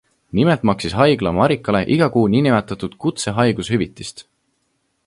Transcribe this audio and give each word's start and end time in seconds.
Nimelt 0.37 0.63
maksis 0.69 0.95
haigla 1.01 1.33
Marikale 1.39 1.83
iga 1.97 2.09
kuu 2.17 2.25
nn 2.39 2.49
kutsehaigushüvitist. 3.07 4.27